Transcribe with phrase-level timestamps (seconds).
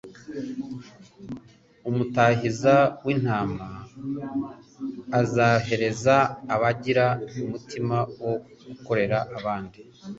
[1.89, 3.67] Umutahiza w'intama
[5.19, 6.15] azahereza
[6.53, 7.05] abagira
[7.43, 8.33] umutima wo
[8.71, 9.79] gukorera abandi.